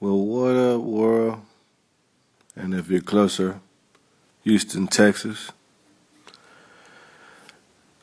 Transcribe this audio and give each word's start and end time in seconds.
Well, 0.00 0.18
what 0.18 0.54
up, 0.54 0.82
world? 0.82 1.40
And 2.54 2.72
if 2.72 2.88
you're 2.88 3.00
closer, 3.00 3.58
Houston, 4.44 4.86
Texas. 4.86 5.50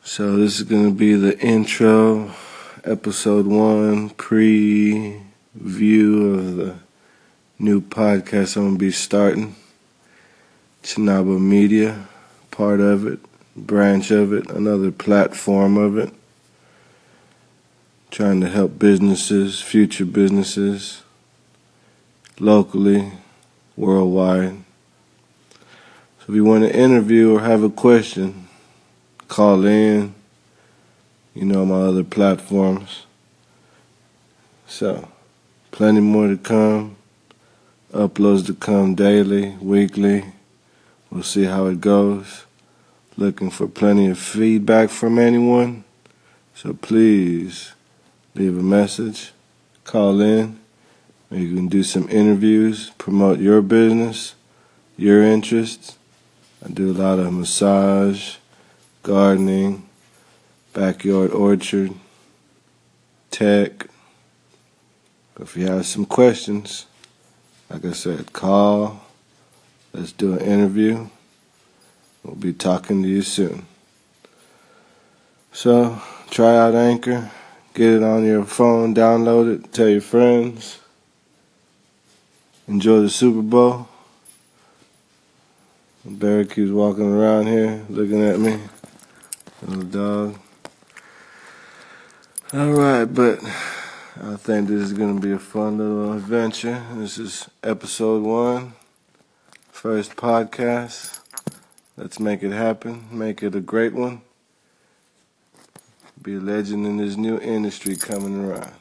So, 0.03 0.35
this 0.35 0.57
is 0.59 0.63
going 0.63 0.89
to 0.89 0.93
be 0.93 1.13
the 1.13 1.39
intro, 1.39 2.35
episode 2.83 3.47
one, 3.47 4.09
preview 4.09 5.23
of 5.55 6.55
the 6.57 6.75
new 7.59 7.79
podcast 7.79 8.57
I'm 8.57 8.63
going 8.63 8.73
to 8.73 8.79
be 8.79 8.91
starting. 8.91 9.55
Chinaba 10.83 11.39
Media, 11.39 12.09
part 12.51 12.81
of 12.81 13.07
it, 13.07 13.19
branch 13.55 14.11
of 14.11 14.33
it, 14.33 14.49
another 14.49 14.91
platform 14.91 15.77
of 15.77 15.97
it. 15.97 16.13
Trying 18.11 18.41
to 18.41 18.49
help 18.49 18.77
businesses, 18.77 19.61
future 19.61 20.03
businesses 20.03 21.03
locally, 22.39 23.11
worldwide. 23.75 24.57
So 26.19 26.25
if 26.29 26.35
you 26.35 26.43
want 26.43 26.63
to 26.63 26.75
interview 26.75 27.35
or 27.35 27.41
have 27.41 27.63
a 27.63 27.69
question, 27.69 28.47
call 29.27 29.65
in. 29.65 30.13
You 31.33 31.45
know 31.45 31.65
my 31.65 31.81
other 31.81 32.03
platforms. 32.03 33.05
So, 34.67 35.09
plenty 35.71 35.99
more 35.99 36.27
to 36.27 36.37
come. 36.37 36.95
Uploads 37.93 38.45
to 38.47 38.53
come 38.53 38.95
daily, 38.95 39.51
weekly. 39.61 40.25
We'll 41.09 41.23
see 41.23 41.45
how 41.45 41.67
it 41.67 41.81
goes. 41.81 42.45
Looking 43.17 43.49
for 43.49 43.67
plenty 43.67 44.07
of 44.09 44.17
feedback 44.17 44.89
from 44.89 45.19
anyone. 45.19 45.83
So 46.53 46.73
please 46.73 47.73
leave 48.33 48.57
a 48.57 48.63
message, 48.63 49.31
call 49.83 50.19
in. 50.21 50.64
You 51.35 51.53
can 51.53 51.67
do 51.67 51.83
some 51.83 52.07
interviews, 52.07 52.91
promote 52.97 53.39
your 53.39 53.61
business, 53.61 54.35
your 54.95 55.21
interests. 55.21 55.97
I 56.63 56.69
do 56.69 56.91
a 56.91 56.93
lot 56.93 57.19
of 57.19 57.33
massage, 57.33 58.37
gardening, 59.03 59.85
backyard 60.71 61.31
orchard, 61.31 61.91
tech. 63.31 63.87
If 65.37 65.57
you 65.57 65.67
have 65.67 65.85
some 65.85 66.05
questions, 66.05 66.85
like 67.69 67.83
I 67.83 67.91
said, 67.91 68.31
call. 68.31 69.01
Let's 69.91 70.13
do 70.13 70.35
an 70.35 70.39
interview. 70.39 71.09
We'll 72.23 72.35
be 72.35 72.53
talking 72.53 73.03
to 73.03 73.09
you 73.09 73.21
soon. 73.21 73.65
So, 75.51 76.01
try 76.29 76.55
out 76.55 76.75
Anchor, 76.75 77.29
get 77.73 77.91
it 77.95 78.03
on 78.03 78.23
your 78.23 78.45
phone, 78.45 78.95
download 78.95 79.53
it, 79.53 79.73
tell 79.73 79.89
your 79.89 79.99
friends. 79.99 80.79
Enjoy 82.67 83.01
the 83.01 83.11
Super 83.11 83.43
Bowl. 83.43 83.87
Barry 86.03 86.47
keeps 86.47 86.71
walking 86.71 87.13
around 87.13 87.45
here 87.45 87.85
looking 87.89 88.23
at 88.23 88.39
me. 88.39 88.59
Little 89.61 89.83
dog. 89.83 90.39
Alright, 92.51 93.13
but 93.13 93.43
I 94.23 94.35
think 94.37 94.67
this 94.67 94.81
is 94.81 94.93
going 94.93 95.15
to 95.15 95.21
be 95.21 95.33
a 95.33 95.37
fun 95.37 95.77
little 95.77 96.13
adventure. 96.13 96.83
This 96.95 97.19
is 97.19 97.47
episode 97.61 98.23
one, 98.23 98.73
first 99.71 100.15
podcast. 100.15 101.19
Let's 101.97 102.19
make 102.19 102.41
it 102.41 102.51
happen, 102.51 103.05
make 103.11 103.43
it 103.43 103.53
a 103.53 103.61
great 103.61 103.93
one. 103.93 104.21
Be 106.19 106.37
a 106.37 106.39
legend 106.39 106.87
in 106.87 106.97
this 106.97 107.15
new 107.15 107.39
industry 107.39 107.95
coming 107.95 108.43
around. 108.43 108.73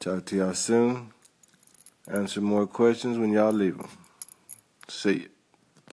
Talk 0.00 0.26
to 0.26 0.36
y'all 0.36 0.52
soon. 0.52 1.12
Answer 2.08 2.40
more 2.40 2.66
questions 2.66 3.16
when 3.16 3.32
y'all 3.32 3.52
leave 3.52 3.78
them. 3.78 3.88
See 4.88 5.12
you. 5.12 5.28